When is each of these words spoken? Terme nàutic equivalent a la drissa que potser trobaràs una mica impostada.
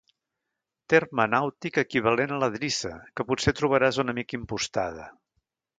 Terme 0.93 1.27
nàutic 1.33 1.77
equivalent 1.83 2.35
a 2.37 2.41
la 2.45 2.49
drissa 2.57 2.95
que 3.21 3.29
potser 3.31 3.57
trobaràs 3.61 4.05
una 4.07 4.21
mica 4.23 4.41
impostada. 4.43 5.11